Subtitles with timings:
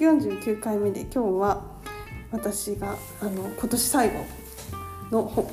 [0.00, 1.62] 149回目で今日は
[2.32, 4.24] 私があの今年最後
[5.10, 5.50] の本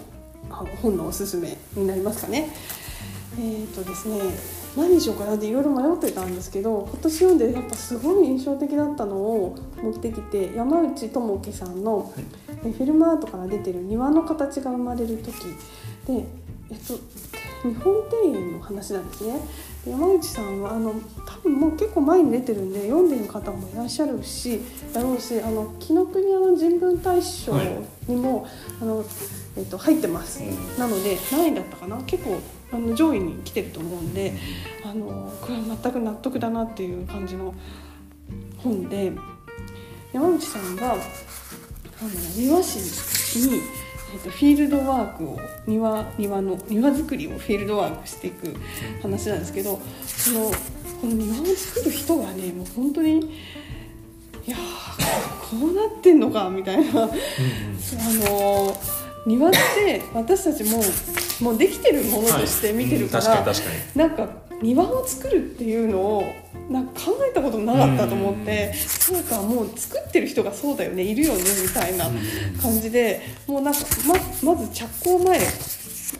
[0.81, 2.47] 本のおすすめになりますかね。
[3.37, 4.21] えーとですね、
[4.77, 12.13] 何にしようかなっていろいろ迷ってたんですけど今年読んでやっぱすごい印象的だったのを持ってきて山内智樹さんの、
[12.61, 15.33] フィルムアートから出てる「庭の形が生まれる時」
[16.07, 16.25] で、
[16.71, 16.93] えっと、
[17.67, 17.93] 日本
[18.23, 19.41] 庭園の話なんですね。
[19.89, 20.93] 山内さんはあの
[21.25, 24.59] 多分もう結構前に出てるんで読んでる方もいらっしゃるし
[24.93, 27.53] だろうしあの紀ノ国屋の人文大賞
[28.07, 29.05] にも、はい、あの
[29.57, 30.39] えっと、入ってます、
[30.77, 31.97] なので何位だったかな？
[32.03, 32.39] 結構
[32.71, 34.33] あの上位に来てると思うんで、
[34.85, 37.55] あのこれは全く納得だなっていう感じの
[38.57, 39.13] 本で
[40.13, 40.99] 山内さんがあの
[42.35, 42.77] 庭師
[43.49, 43.61] に
[44.13, 48.55] えーと、フィールドワークを庭庭の庭作りをフィールドワークしていく
[49.01, 49.81] 話なんですけどこ
[50.27, 50.51] の
[51.01, 53.19] この庭を作る人がねもう本当に
[54.47, 54.57] いや
[55.49, 57.09] こうなってんのかみたいな、 あ
[58.29, 58.77] の
[59.27, 60.81] 庭って私たちも
[61.41, 64.29] もうできてるものとして見てるから、はいうん、なんか
[64.61, 66.23] 庭を作るっていうのを
[66.69, 68.73] なんか考えたことなかったと思って、
[69.09, 72.05] うん、なんかもう作ってる人がそうだよねいるよねみたいな
[72.61, 73.81] 感じで、もうなんか
[74.43, 75.39] ままず着工前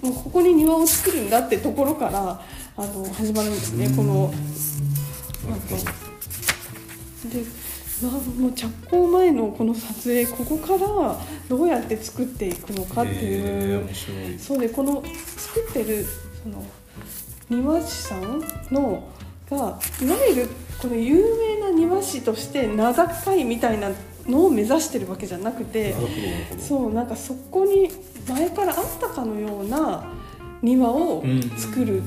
[0.01, 2.41] もうここに庭を作るんだってところから
[2.77, 4.33] あの始まるんですね、この
[5.49, 5.75] なんか
[7.25, 7.43] で
[8.01, 13.89] もう着工前のこの撮影ここからどうやって作っていくのかっていう、
[14.39, 15.03] そうでこの
[15.37, 16.05] 作ってる
[16.43, 16.63] その
[17.49, 19.09] 庭師さんの
[19.49, 19.79] がいわ
[20.29, 23.89] ゆるこの有名な庭師として名高いみたいな
[24.27, 25.95] のを目指してるわけじゃなくて
[26.59, 27.89] そうなんかそこに
[28.27, 30.13] 前からあったかのような
[30.61, 31.23] 庭を
[31.57, 32.03] 作る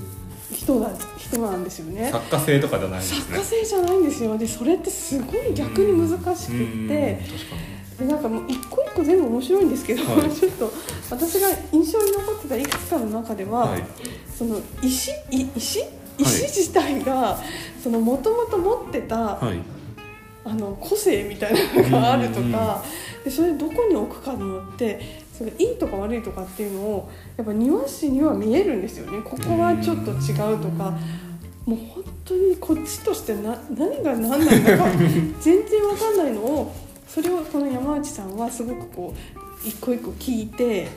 [0.52, 0.90] 人だ、
[1.30, 2.10] 人なんですよね。
[2.10, 3.20] 作家性とかじゃないんですね。
[3.20, 4.38] 作家性じゃないんですよ。
[4.38, 7.20] でそれってすごい逆に難しくって。
[7.98, 10.72] でなんかもう一個一個全部面白いんですけど、はい、 ちょっと
[11.10, 13.84] 私が印象に残ってたいくつかの中では、はい、
[14.36, 15.84] その石石？
[16.18, 17.38] 石自体が
[17.86, 19.58] もともと持ってた、はい、
[20.44, 22.82] あの個性みたいなのがあるとか
[23.24, 25.00] でそれどこに置くかによって
[25.40, 30.98] そのいいとか悪いとかっていうのをやっぱ庭師には見えるんですよねここはちょっと違うとか。
[31.66, 34.90] もう本当にこっちとしてな何が何なのか
[35.40, 36.74] 全然わかんないのを
[37.06, 39.14] それをこの山内さんはすごくこ
[39.64, 40.88] う一個一個聞いて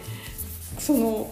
[0.80, 1.30] その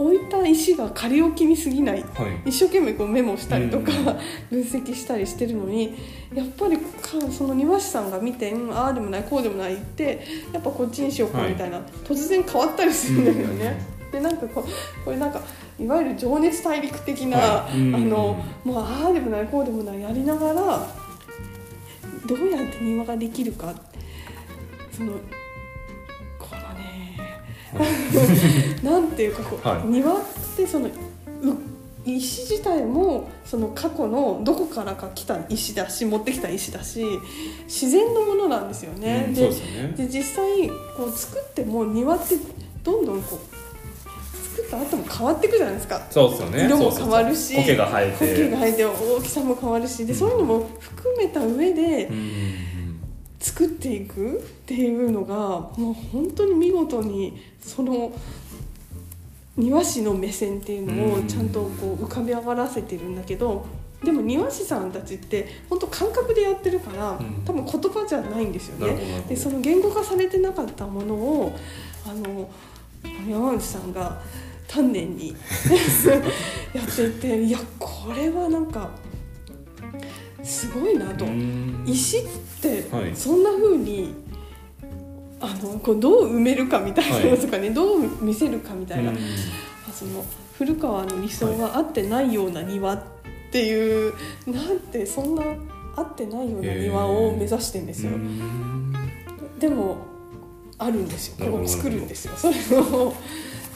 [0.00, 3.92] 置いた石が仮置きに過ぎない、はい、一生懸命こうメモしたりとか、
[4.50, 5.94] 分析したりしてるのに
[6.34, 6.78] やっぱり
[7.30, 14.00] その庭師さんが見て、うん、ああでもないこうでもないってやっぱこっちにしようかみたいな、はい、突然変わったりするんだよね。
[14.10, 15.40] でなんかこうこれなんか
[15.78, 20.86] いわゆる情熱大陸的な、はい、あのもうああでもないこうでもないやりながら
[22.26, 23.74] どうやって庭ができるか。
[24.92, 25.12] その
[28.82, 28.98] な。
[28.98, 30.16] んていうかこう、はい、庭っ
[30.56, 30.88] てその
[32.04, 37.04] 石自体もその過去のどこからか来た石だし持ってきた石だし
[37.64, 39.26] 自然のものなんですよね。
[39.28, 39.56] うん、で、ね、
[39.96, 42.36] で実際こう作っても庭って
[42.82, 46.00] どんどんこう作った後も変わっていくじゃないですか。
[46.10, 46.64] そうですよね。
[46.64, 48.18] 色も変わるし苔が生えて。
[48.18, 52.69] 苔が生えて大きさも変わるしで、そういうのも含めた上で、うん
[53.40, 58.12] 作っていくっていうのがもう本当に見事にその
[59.56, 63.66] 庭師の目線っていうのをちゃんとこう浮かび上がらせてるんだけど
[64.04, 69.22] でも庭師さんたちって本当感覚でやってるから多分言葉じゃないんですよね。
[69.28, 71.52] でその言語化されてなかったものを
[72.06, 72.50] あの
[73.28, 74.22] 山内さんが
[74.66, 75.34] 丹念に
[76.72, 78.90] やっていていやこれはなんか
[80.42, 81.26] すごいなと。
[81.86, 82.26] 石っ
[82.60, 84.14] てそんな風に、
[85.40, 89.12] あのこうどう埋めるかみたいなのとかね、はい、どう見せるかみたいな、
[89.92, 90.24] その
[90.58, 93.02] 古川の理想が合ってないような庭っ
[93.50, 94.18] ていう、は
[94.48, 95.42] い、なんてそんな
[95.96, 98.12] 合ってないような庭を目指してんですよ。
[99.58, 99.98] でも
[100.78, 101.50] あるんですよ。
[101.50, 102.32] こう作るんですよ。
[102.36, 103.14] それを。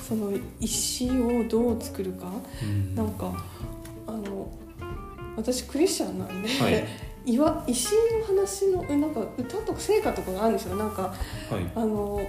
[0.06, 0.30] その
[0.60, 2.26] 石をどう作るか、
[2.66, 3.42] ん、なんか
[4.06, 4.52] あの
[5.34, 6.84] 私クリスチャンなんで、はい、
[7.26, 10.76] 岩石の話のなんか歌とか聖歌とかがあるんですよ。
[10.76, 12.20] なんか、はい、あの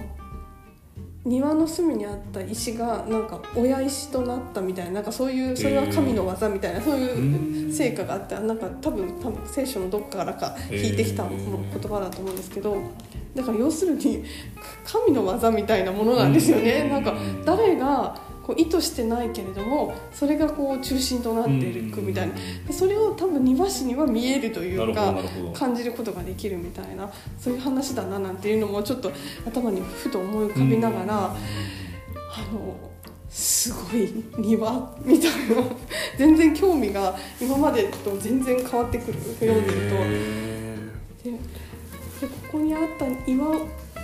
[1.26, 11.38] 庭の隅にあった石がなんか親石となったみたいななんかそういうそれは神の技みたいな、そういう成果があってなんか多分多分聖書のどっからか引いてきた言
[11.82, 12.76] 葉だと思うんですけど
[13.34, 14.24] だから要するに
[14.84, 16.88] 神の技みたいなものなんですよね。
[16.88, 17.12] なんか
[17.44, 18.16] 誰が
[18.46, 22.34] こう意図してないけれどもそれがこう中心となっていくみたいな。
[22.64, 25.16] でそれを多分庭師には見えるというか
[25.52, 27.10] 感じることができるみたいな。
[27.40, 29.10] そういう話だななんていうのもちょっと
[29.44, 31.34] 頭にふと思い浮かびながらあ
[32.52, 32.76] の
[33.28, 35.62] すごい庭みたいな。
[36.16, 39.18] 全然興味が今までと全然変わってくる。
[39.40, 39.78] 読んでる
[41.24, 41.30] と。
[41.30, 41.38] でで
[42.28, 43.56] ここにあった岩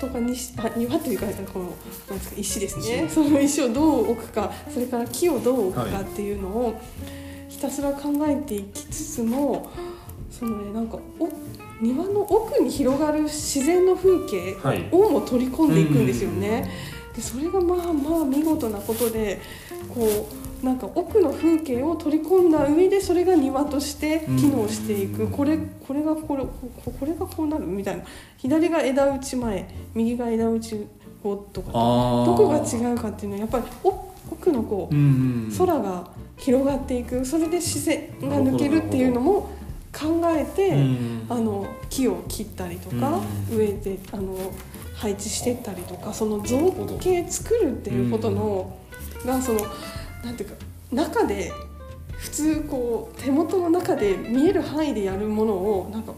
[0.02, 1.70] とかにあ庭というかこのな
[2.16, 3.08] んですか石ですね。
[3.08, 3.62] その石。
[3.62, 6.80] をどう置くかそれから木をどう置くかっていうのを
[7.48, 9.70] ひたすら考えていきつつも
[10.30, 11.28] そのねなんかお
[11.80, 14.56] 庭の奥に広がる自然の風景
[14.90, 16.68] をも取り込んでいくんですよね。
[17.14, 19.40] でそれがまあまあ見事なことで
[19.88, 28.04] こうなんか奥の風景を取り込んだ上でそれが庭として機能していく、これこれがこれこれがこうなるみたいな。
[28.38, 30.86] 左が枝打ち前右が枝打ち
[31.22, 33.64] 後とかどこが違うかっていうのはやっぱり
[34.30, 39.50] 奥のこう、空が広がっていくそれで自然が抜けるっていうのも
[39.92, 40.72] 考えて、
[41.28, 43.20] あの木を切ったりとか、
[43.52, 44.36] 植えてあの
[44.94, 48.76] 配置してったりとかその造形作るっていうことの、
[49.26, 49.60] がその
[50.24, 50.56] なんていうか
[50.92, 51.52] 中で
[52.16, 56.12] 普通こう手元の中で見える範囲でやるものをなんか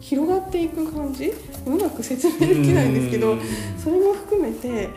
[0.00, 1.32] 広がっていく感じ？
[1.66, 3.36] うまく説明できないんですけど
[3.82, 4.88] それも含めて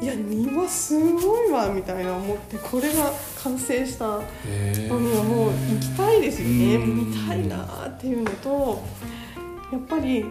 [0.00, 6.78] いや庭すごいわみたいな思ってこれが完成したのにはもう行きたいですよね。
[6.78, 8.82] 見たいなっていうのと
[9.72, 10.24] やっぱり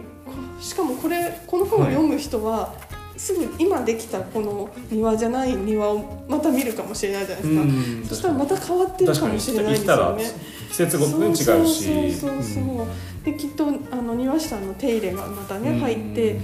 [0.60, 2.87] しかもこれこの本を読む人は、はい、
[3.18, 8.08] すぐ今できたこの庭じゃない庭をまた見るかもしれないじゃないですか。
[8.08, 10.24] そしたらまた変わってるかもしれないですよね。
[10.70, 12.12] 季節ごとに違うし。
[12.14, 12.84] そうそうそう、う。
[12.84, 16.38] ん、できっとあの庭師さんの手入れがまたね入って違う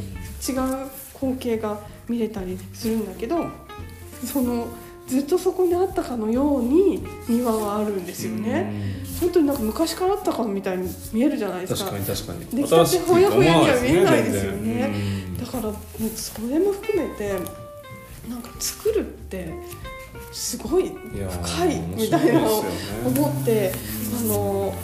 [1.15, 1.79] 光景が
[2.09, 3.47] 見れたりするんだけど
[4.25, 4.67] その
[5.07, 8.73] ずっとそこにあったかのように庭はあるんですよね。
[9.21, 11.91] 本当になんか昔からあったかみたいに見えるじゃないですか。
[11.91, 12.47] 確かに確かに。
[12.47, 14.95] 出来たてほやほやには見えないですよね。
[15.39, 15.73] だから
[16.17, 17.35] それも含めて
[18.29, 19.53] なんか作るって
[20.33, 22.65] すごい深いみたいなのを
[23.07, 23.73] 思って、
[24.21, 24.75] あの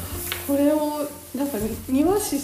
[0.46, 2.40] これをなんか庭師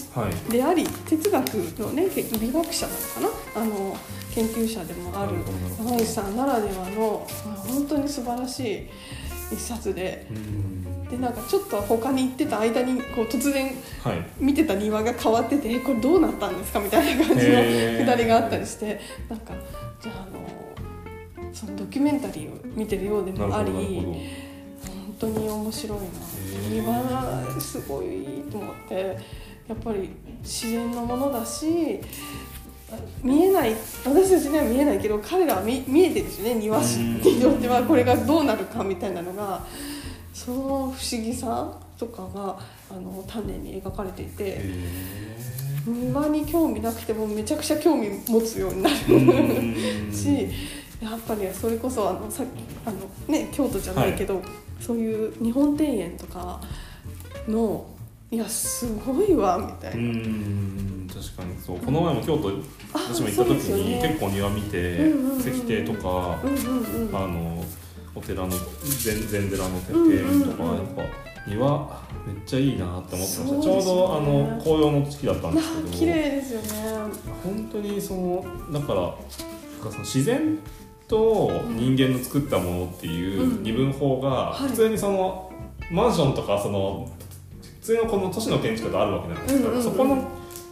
[0.49, 3.63] であり、哲学のね美学者なのかな？
[3.63, 3.97] あの
[4.33, 5.33] 研究者でもある
[5.79, 7.27] 山口さんならではの
[7.67, 8.89] 本当に素晴らしい
[9.53, 10.27] 一冊で。
[11.11, 13.73] でなんかちょっと他に行ってた間にこう突然
[14.41, 16.81] 見てた庭が変わってて、はい、これどうなったんですか？
[16.81, 17.63] みたいな感じの
[17.99, 19.01] くだりがあったりして。
[19.29, 19.55] なんか
[20.01, 24.17] じゃああのそのドキュメンタリーを見てるようでもあり本
[25.19, 26.05] 当に面白いな。
[26.71, 29.47] 庭すごいと思って。
[29.69, 30.11] やっぱり
[30.43, 32.01] 自然のものだし
[33.23, 33.73] 見えない
[34.05, 39.65] 私たちには見えないけど彼らは見見えてるんですよね庭師にとってはこれがどうなるかみたいなのが
[40.33, 42.59] その不思議さとかが
[42.91, 44.61] あの丹念に描かれていて
[45.85, 48.97] 庭に興味なくてもめちゃくちゃ興味持つようになる。
[50.15, 50.49] し
[51.01, 52.51] やっぱりそれこそあのさっき
[52.85, 52.97] あの、
[53.29, 54.45] ね、京都じゃないけど、はい、
[54.81, 56.61] そういう日本庭園とか
[57.49, 57.87] の
[58.31, 61.15] いやすごいわみたいな。
[61.15, 61.79] 確かにそう。
[61.79, 62.51] この前も京都、
[62.93, 66.39] 私も行った時に、結構庭見て、石庭とか、
[67.13, 67.65] あの
[68.15, 71.03] お寺の禅禅寺の庭園とか、やっぱ
[71.47, 76.69] 庭めっちゃいいなって思ってました、ね、ちょうどあの紅葉の時期だったんですけど綺麗ですよね。
[77.45, 79.15] 本当にそのだから
[79.91, 80.59] その自然
[81.09, 85.53] と人間の作ったものっていう二分法が普通にその、
[85.91, 87.09] マンションとかその
[87.81, 90.29] 普通のこの都市の建築だとあるわけなんですから、そこの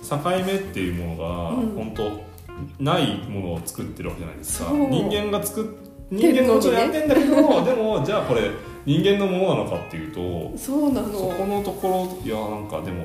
[0.08, 1.28] 境目っていうものが
[1.74, 8.50] 本当ないものを作ってるわけじゃないですか、人間が作っ人間のうちやってんだけど でもじゃあこれ
[8.84, 11.12] 人間のものなのかっていうとそうなの。
[11.12, 13.04] そこのところいやなんかでも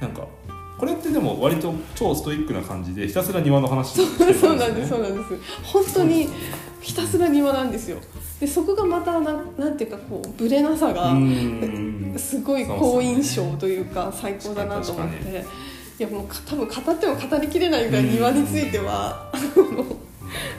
[0.00, 0.26] なんか
[0.78, 5.62] これってでも割と超ストイックな感じでひたすら庭の話ね、そうなんですそうなんです。
[5.62, 6.28] 本当に
[6.82, 7.98] ひたすら庭なんですよ。
[8.40, 11.16] でそこがまたななんていうかこうブレなさが
[12.18, 15.44] すごい好印象というか最高だなと思って、
[15.98, 19.32] いやもう多分語っても語りきれないぐらい庭については、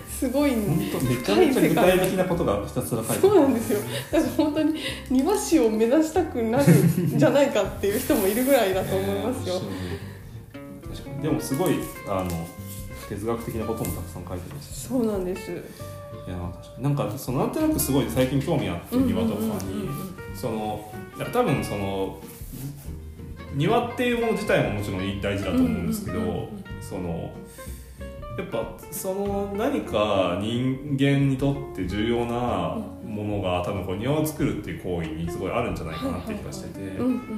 [0.09, 3.79] すごい深い世界的なことがひたすら書いてそうなんですよ。
[4.11, 4.79] だから本当に
[5.11, 6.63] 庭師を目指したくなる
[7.15, 9.96] んじゃないかっていう人もいるぐらいだと思いますよ、 えー、
[11.21, 12.29] でもすごいあの
[13.09, 15.51] 哲学的なこともたくさん書いてます、そうなんです。
[15.51, 15.55] い
[16.29, 19.89] や確かになんかそのなんとなくすごい最近興味あって庭とかに。
[20.35, 20.91] その
[21.33, 22.19] 多分その
[23.55, 27.33] 庭っていうもの自体ももちろん大事だと思うんですけど、その
[28.37, 36.97] やっぱその何か人間にとって重要なものが多分こう庭を作るっていう行為にすごいあるんじゃないかなって気がしてて。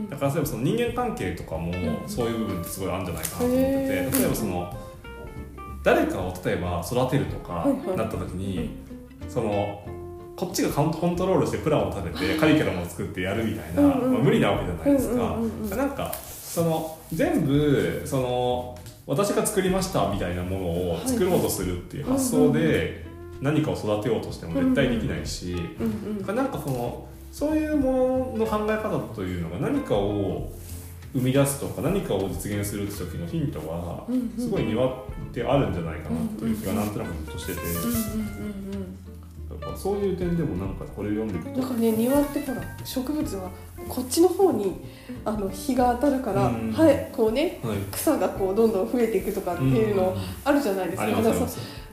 [0.10, 1.74] だから例えばその人間関係とかも
[2.08, 4.20] そういう部分ってすごいあるんじゃないかなと思ってて。
[4.20, 4.78] 例えばその
[5.84, 8.70] 誰かを例えば育てるとかなった時に
[9.30, 9.82] その
[10.36, 15.16] こっちがコントロールしてプランを立ててカリキュラムを作ってやるみたいな、まあ、無理なわけじゃないです
[15.70, 15.76] か。
[15.76, 23.06] なんかその全部その私が作りましたみたいなものを作ろうとするっていう発想で
[23.42, 30.52] 何かを育てようとしても絶対できないし、うんうん、なんかそのそういうものの考え方というのが何かを
[31.14, 34.06] 生み出すとか何かを実現する時のヒントが
[34.38, 34.92] すごい庭っ
[35.34, 37.60] てあるんじゃないかなという気がなんとなくずっとしてて。
[39.76, 41.60] そういう点でもなんかこれ読んでいくと。
[41.60, 43.50] なんかね庭ってほら植物は
[43.88, 44.82] こっちの方に
[45.26, 51.08] あの日が当たるから、うんはい、こうね、はい、草がこうどんどん増えていくとかっていうのあるじゃないですか。
[51.08, 51.24] うんうん、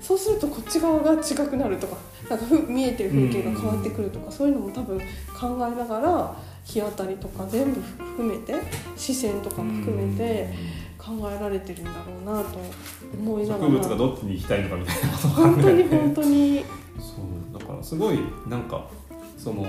[0.07, 1.97] そうするとこっち側が違くなるとか
[2.31, 5.05] なんかふ見えてる風景が変わってくるとか、うん、そういうのも多分考
[5.67, 8.55] えながら日当たりとか全部含めて
[8.97, 10.55] 視線とかも含めて
[10.97, 12.59] 考えられてるんだろうなと
[13.19, 13.73] 思いながら。
[13.73, 16.65] 植物がどっちに行きたいのかみたいなことを本当に本当に。
[17.01, 18.87] そうだからすごいなんか
[19.37, 19.67] その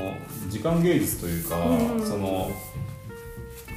[0.50, 2.51] 時間芸術というか、うん、その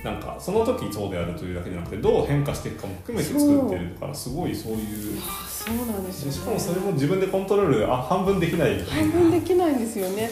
[0.04, 10.30] なんかその時そうであるというだけじゃなくてどう変化していくかも含めて作ってるからすごいそういうそうなんですよ、ね、しかもそれも自分でコントロールあ半分できない半分できないんですよね。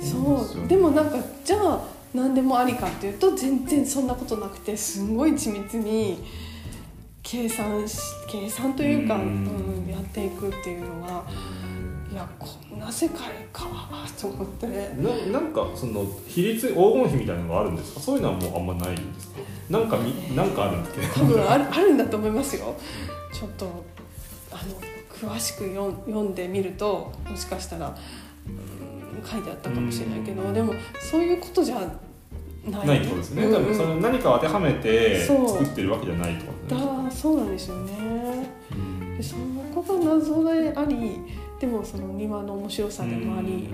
[0.00, 1.80] そうでもなんかじゃあ
[2.12, 6.22] 何でもありかっていうと全然そんなことなくてすごい緻密に
[7.22, 11.24] 計算し計算というか、うん、やっていくっていうのが。
[12.16, 13.18] いやこんな世界
[13.52, 13.66] か
[14.18, 14.66] と思って。
[14.66, 18.00] ななんかその比率黄金比みたいなのがあるんですか？
[18.00, 19.40] そういうのはもうあんまないんですか？
[19.68, 22.74] なんかみなんかあるんだけど多分あるあるんだと思いますよ。
[23.34, 23.84] ちょっと
[24.50, 27.94] あの詳しく読読んでみるともしかしたら、
[28.46, 28.50] う
[29.22, 31.80] ん、書いてあったかもしれないけどでもそういうことじゃ
[32.70, 32.86] ない？
[32.86, 33.54] ないってことですね、うん。
[33.54, 36.80] うん、多分その何かを当てはめて作ってるわけじゃないとですね。
[37.04, 39.36] だそうなんですよね、うん、そ
[39.74, 41.20] こが謎であり
[41.60, 43.68] でもその庭の面白さでもあり、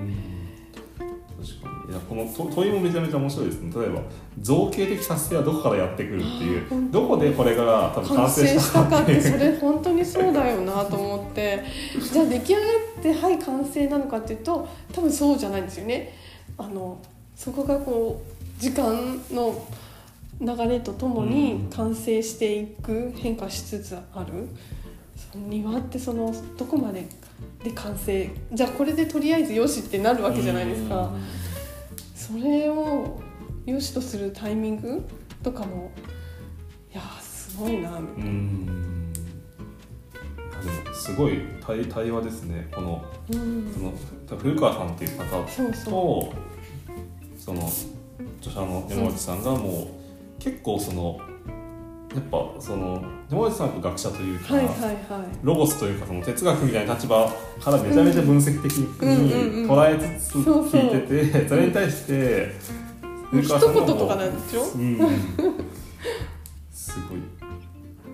[1.41, 1.93] 確かに。
[1.93, 2.25] いやこの
[2.55, 3.73] 問いもめちゃめちゃ面白いですね。
[3.75, 4.01] 例えば
[4.41, 6.91] 造形的達成はどこからやってくるっていう。
[6.91, 11.63] どこでこれが多分完成したかってそれ本当にそうだよなと思って。
[12.13, 16.15] じゃあ出来上がってはい完成なのかっていうと多分そうじゃないんですよね。
[16.57, 16.99] あの
[17.35, 19.67] そこがこう時間の
[20.41, 24.49] 流れとともに完成していく変化しつつある、
[25.35, 27.07] 庭ってそのどこまで
[27.63, 28.31] で完成。
[28.53, 31.11] じゃあこれでとりあえずよしってなるわけじゃないですか。
[32.15, 33.21] それを
[33.67, 35.03] よしとするタイミング
[35.43, 35.91] とかも
[36.93, 38.53] いやすごいなみたいな。
[40.95, 42.69] すごい対対話ですね。
[42.73, 43.39] この,、そ
[43.81, 43.93] の
[44.39, 46.33] 古川さんっていう方と
[47.37, 47.69] その
[48.41, 49.87] 著者の山内さんがもう
[50.39, 51.19] 結構その
[52.15, 54.97] やっぱその山内さんは学者というか、はいはいはい、
[55.43, 62.55] ロゴスというかその哲学みたいな立場からめちゃめちゃ分析的に捉えつつ聞いてて、それに対して
[63.33, 64.99] 一言とかなんでしょ、うん、
[66.71, 67.21] すごい。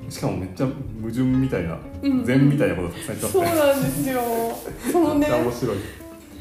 [0.08, 0.66] しかもめっちゃ
[1.02, 1.76] 矛盾みたいな、
[2.24, 3.46] 禅みたいなことたくさん言ってますね。
[3.48, 4.22] そうなんですよ。
[4.92, 5.26] そのね。
[5.28, 5.76] 面白い。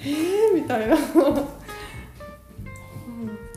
[0.01, 0.95] えーみたいな。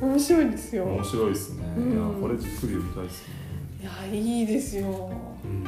[0.01, 0.85] 面白いですよ。
[0.85, 3.35] 面白いですね、うん、いやこれじっくり読みたいですね
[3.81, 5.11] いやいいですよ、
[5.45, 5.65] うん、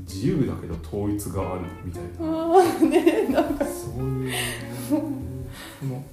[0.00, 2.08] 自由だけど統一があるみたいな。
[2.20, 3.64] ああねなんか。
[3.64, 4.32] そういう
[4.92, 6.04] の。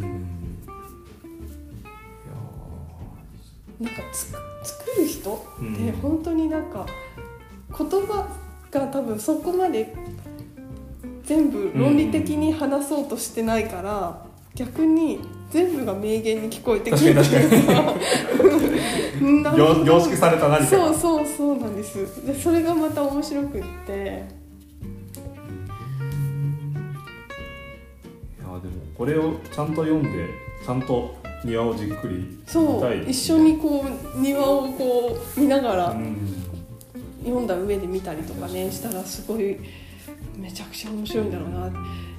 [0.00, 0.34] うん。
[3.80, 4.30] なんかつ
[4.62, 5.36] 作る人っ
[5.76, 6.86] て本当になんか
[7.76, 8.28] 言葉
[8.70, 9.92] が多分そこまで
[11.24, 15.18] 全部論理的に話そうとしてないから、逆に
[15.50, 17.94] 全部が名言に聞こえてくるっていうか
[19.84, 22.26] 凝縮された何かそうそうそうなんです。
[22.26, 23.92] でそれがまた面白くって。
[23.92, 23.96] い
[28.42, 30.28] やでもこれをちゃんと読んで
[30.64, 33.84] ちゃんと庭をじっくり見たい、ね、そう一緒にこ
[34.16, 35.96] う庭をこう見ながら、
[37.22, 39.58] 読んだ上で見たりとかねしたらすごい
[40.36, 41.70] めちゃくちゃ面白いんだろうな。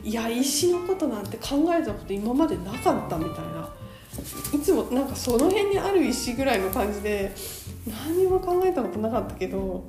[0.03, 3.64] いや石のことなんて考えたこと今までなかったみたいな
[4.53, 7.33] いつもなんかその辺にある石ぐらいの感じで
[7.87, 9.83] 何も考えたことなかったけど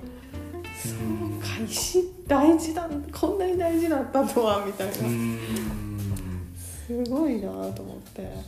[0.77, 4.95] そうか石大事だこんなに大事だったとはみたいな。
[6.87, 8.23] すごいなと思って。
[8.23, 8.39] なんか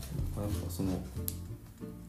[0.68, 0.90] その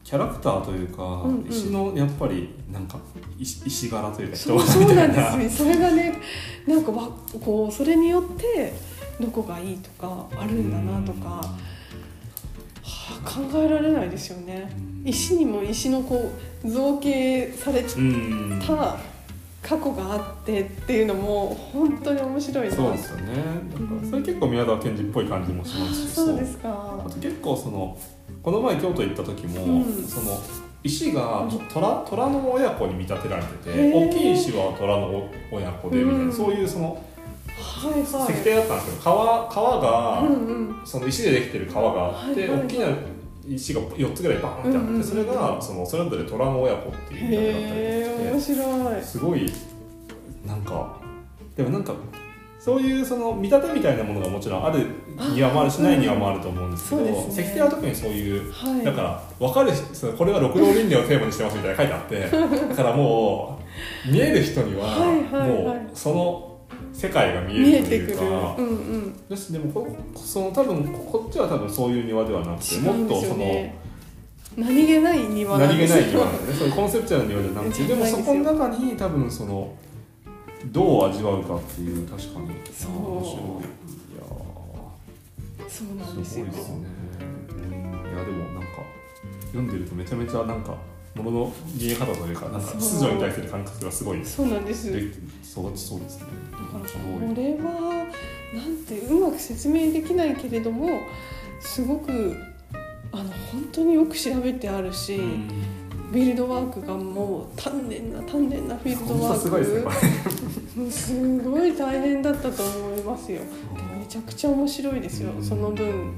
[0.04, 1.50] キャラクターというか、うんうん。
[1.50, 3.00] 石のやっぱりなんか
[3.38, 6.14] 石石柄というか人柄そうなんですねそれがね
[6.66, 7.08] なんかわ
[7.40, 8.72] こうそれによって
[9.20, 11.58] どこがいいとかあるんだなとか、はあ、
[13.24, 14.70] 考えられないですよね。
[15.04, 16.32] 石にも石のこ
[16.64, 18.62] う造形されうん。
[18.66, 18.96] た
[19.62, 22.74] 過去があってっていうのも本当に面白いな。
[22.74, 23.32] そうですよね。
[23.72, 26.08] だからそれ結構宮沢賢治っぽい感じもしますし。
[26.08, 27.02] そうですか。
[27.06, 27.96] あと結構その
[28.42, 30.02] この前京都行った時も、うん。
[30.02, 30.40] その
[30.82, 36.32] 石が虎虎の親子に見立てられてて大きい石は虎の親子でみたいな、うん。
[36.32, 37.04] そういうその
[37.58, 38.02] はいはい。
[38.02, 40.82] 石庭だったんですけど川川が、うんうん。
[40.86, 42.60] その石でできてる川があって、はいはい。
[42.64, 42.86] 大きな
[43.48, 49.02] 石が4つぐらいバーンってあって、うんうんうんそれがそのそれぞれ虎の親子っていう見立てだったりして白い。
[49.02, 49.52] すごい
[50.46, 51.00] なんか
[51.56, 51.94] でもなんか
[52.58, 54.86] そういうその見立てみたいなものがもちろんある
[55.34, 57.44] 庭もあるしあない庭もあると思うんですけど、そうですね。
[57.44, 58.84] 石庭は特にそういうはい。
[58.84, 62.20] だから分かるしそのこれは六道輪廻をテーマにしてますみたいな書いてあって
[62.68, 63.58] だからも
[64.06, 64.86] う見える人には
[65.46, 66.49] もうその
[67.00, 68.12] 世界が見見えるとえてくる。
[68.12, 68.54] いうか。
[68.58, 68.66] うん。
[68.66, 69.14] うん
[69.50, 73.74] でもこその多分ここっちは多分そういう庭ではなくて違うんですもっとその
[74.56, 76.00] 何気ない庭なん何気ですよ。
[76.00, 77.88] ない庭なんでねそういうコンセプチュアルな庭じゃなくてですよ。
[77.88, 79.74] でもそこの中に多分その
[80.66, 82.48] どう味わうかっていう確かに。
[82.72, 82.92] そう。
[82.92, 83.64] 面白い
[84.12, 84.24] いや
[85.68, 86.46] そうなんーですよ。
[86.46, 86.74] すごいですね。
[86.76, 88.82] うんいやでもなんか
[89.46, 90.74] 読んでるとめちゃめちゃなんか
[91.14, 94.24] ものの見え方というかなんかそう秩序に対する感覚がすごい。
[94.24, 95.14] そうなんですで育ち
[95.44, 96.26] そうですね。
[96.52, 97.00] だからすこ
[97.34, 98.06] れは
[98.54, 101.00] なんてうまく説明できないけれども
[101.60, 102.36] すごく
[103.12, 105.48] あの本当によく調べてあるし、うん。
[106.10, 110.90] フィールドワークがもう丹念な丹念なフィールドワーク。
[110.90, 113.38] すごい大変だったと思いますよ。
[113.38, 113.44] で
[113.98, 116.16] めちゃくちゃ面白いですよその分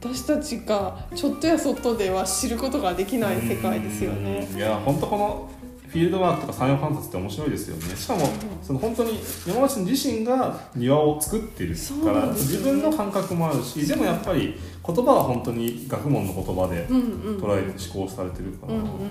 [0.00, 4.48] 私たちがちょっとやそっとでは知ることができない世界ですよね。
[4.52, 4.58] うん。
[4.58, 5.50] いや本当この
[5.88, 7.96] フィールドワークとか産業観察って面白いですよね。
[7.96, 8.28] しかも
[8.62, 11.74] その本当に山梨自身が庭を作ってる
[12.04, 14.54] からなんです自分の感覚もあるしでもやっぱり
[14.86, 19.08] 言葉は本当に学問の言葉でうんうん捉えて思考されてるから、うんうんうんうんいや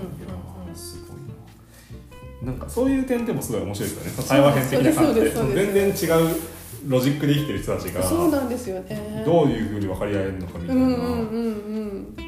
[0.72, 1.34] ーすごいな
[2.42, 4.28] なんかそういう点でもすごい面白いですよね。
[4.28, 5.30] 対話編的な感じで。
[5.30, 6.36] 全然違う
[6.86, 9.22] ロジックで生きてる人たちがそうなんですよね。
[9.26, 11.08] どういうふうに分かり合えるのかみたいな、うんうんうんうん。
[11.08, 11.48] う
[11.90, 12.22] んで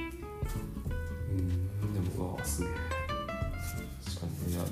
[2.18, 2.89] もうわすげえ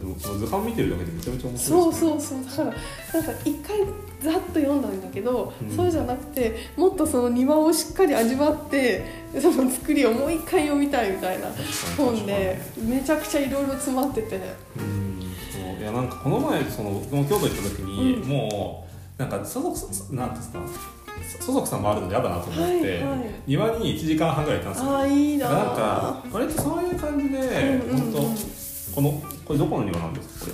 [0.08, 2.78] もこの図鑑見てるだけでめちゃめちゃ面白いそうですねそうそうだか
[3.18, 3.76] らなんか一回
[4.20, 9.04] ざっと読んだんだけど、うんそうじゃなくてもっとその庭をしっかり味わって
[9.40, 11.48] その作りをもう一回読みたいみたいな
[11.96, 14.36] 本でめちゃくちゃいろいろ詰まってて
[14.76, 23.18] うんそういやなんかこの前その僕も京都行った時に、うんもうなんか相続なんていうんですか相続さんもあるの嫌だなと思って、はいはい
[23.48, 28.67] 庭に1時間半ぐらい行ったんですよあいいななんか割とそういう感じで、うんうんうん本当
[28.98, 29.12] この
[29.44, 30.46] これどこの庭なんですか？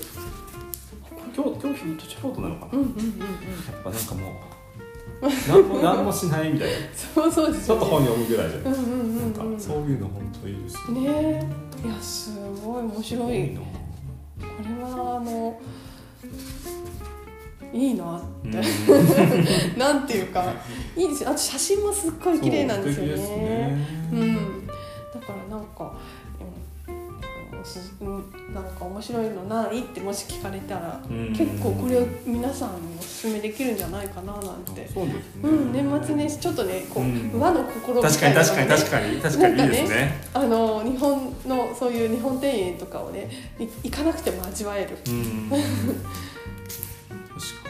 [1.09, 1.33] これ。
[1.35, 3.21] 京京都京都なのかな、うんうんうんうん。
[3.21, 3.25] や
[3.81, 4.33] っぱなんかも
[5.23, 6.77] う何も何もしないみたいな。
[6.95, 11.01] そうそうですちょっと本読むぐらいで、うんうんうんなんかうんそういうの本当いいですね。
[11.01, 11.49] ね
[11.85, 11.89] え。
[11.89, 13.55] いやすごい面白い。
[13.55, 13.61] な。
[13.61, 13.67] こ
[14.63, 15.59] れはあの
[17.73, 19.79] いいなって、うん。
[19.81, 20.53] なんていうか。
[20.95, 21.31] いいですよ。
[21.31, 23.17] あと写真もすっごい綺麗なんですよね。
[23.17, 23.55] そう素敵です
[24.13, 24.73] うん、だ
[25.27, 25.39] から
[28.53, 34.89] なんか面白いのないってもし聞かれたら、うん結構これ皆さんにおすすめできるんじゃないかななんて。
[34.89, 35.43] そうですね。
[35.43, 40.21] うん、年末年始ちょっとねこう、うん和の心み確かにたいなのがね確かに確かに確かにいいですね。
[40.35, 45.51] あの日本のそういう日本庭園とかをねい行かなくても味わえるうん。
[45.51, 45.67] 確か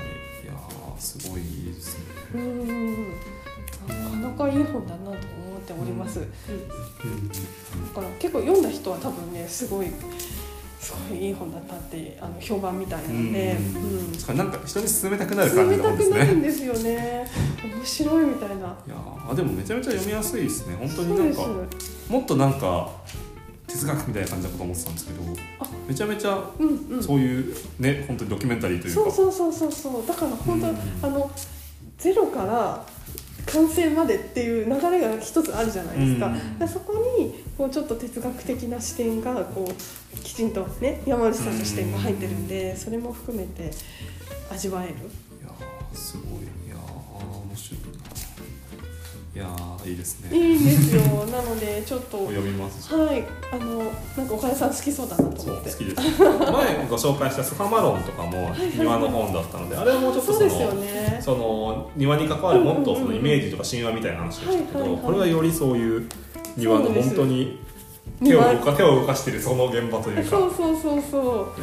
[0.01, 0.07] に
[0.45, 2.05] いやーすごいいいですね。
[2.35, 3.15] うん
[3.87, 6.27] なかなかいい本だなと思っております、だ
[7.95, 9.87] から結構読んだ人は多分ねすごい
[10.79, 14.31] すごいいい本だったってあの評判みたいなので、うん。
[14.31, 14.37] うん。
[14.37, 16.17] なんか人に勧めたくなる感じ冷たの本ですね。
[16.17, 17.27] くなるんですよね。
[17.65, 18.55] 面白いみたいな。
[18.57, 20.77] いやーあでもめちゃめちゃ読みやすいですね。
[20.77, 21.47] 本当になんか
[22.11, 22.91] もっとなんか
[23.67, 25.23] 哲学みたいな感じだと思ってたんですけど
[25.59, 27.03] あ、めちゃめちゃうんうん。
[27.03, 29.11] そういうね本当にドキュメンタリーというか。
[29.11, 30.07] そうそうそうそうそう。
[30.07, 30.77] だから本当、うん。
[31.03, 31.31] あの
[31.97, 32.85] ゼロから
[33.47, 43.71] 完成までっていう流れが一つあるじゃないですか,、うそこにこうちょっと哲学的な視点がこうきちんとね山内さんの視点が入ってるんでそれも含めて
[44.51, 44.95] 味わえる。
[44.95, 44.97] い
[45.43, 46.54] やーすごい
[49.35, 50.39] いやーいいですね。
[50.39, 51.03] いいんですよ。
[51.27, 52.87] なのでちょっと読みます。
[52.87, 53.25] しはい。
[53.53, 53.79] あの
[54.17, 55.71] なんか岡田さん好きそうだなと思って。
[55.73, 55.97] 好きです。
[56.23, 61.21] 前ご紹介したスファマロンとかも庭の本だったのであれはもうちょっとそそうですよのね。
[61.21, 66.09] その庭に関わるもっとそのイメージとか神話みたいな話でしたけどこれはよりそういう
[66.57, 67.59] 庭の本当に
[68.23, 70.31] 手を動か手を動かしてるその現場というか。
[70.31, 71.61] そうそうそうそう。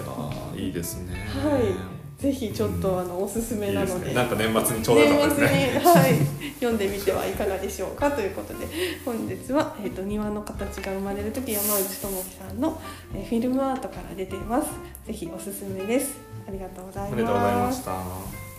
[0.57, 1.13] いやいいですね。
[1.41, 6.13] はいぜひちょっとあのおすすめなので、ね、なんか年末にちょうどよかったですねはい。
[6.61, 8.67] 読んでみてはいかがでしょうかということで。
[9.03, 12.79] 本日は、えーと「庭の形が生まれる時山内智樹さんの、
[13.15, 14.67] えー、フィルムアートから出ています。
[15.07, 16.17] ぜひおすすめです。
[16.47, 17.13] ありがとうございます。
[17.13, 18.50] ありがとうございました